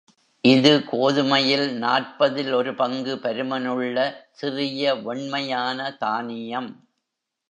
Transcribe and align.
இது 0.43 0.71
கோதுமையில் 0.91 1.65
நாற்பதில் 1.77 2.51
ஒரு 2.51 2.75
பங்கு 2.75 3.15
பருமனுள்ள, 3.15 3.97
சிறிய 4.31 4.95
வெண்மையான 5.03 5.91
தானியம். 5.99 6.71